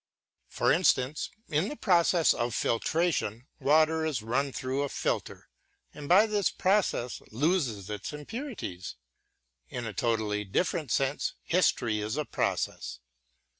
[0.47, 5.47] For instance, in the "process of filtration" water is run through a filter
[5.93, 8.95] and by this process loses its impurities.
[9.69, 12.97] In a totally different sense history is a process.